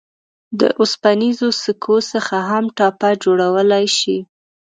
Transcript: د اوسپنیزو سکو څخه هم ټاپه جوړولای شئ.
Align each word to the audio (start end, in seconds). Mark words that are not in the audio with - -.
د 0.59 0.61
اوسپنیزو 0.79 1.49
سکو 1.63 1.95
څخه 2.11 2.37
هم 2.49 2.63
ټاپه 2.77 3.09
جوړولای 3.23 3.85
شئ. 3.97 4.17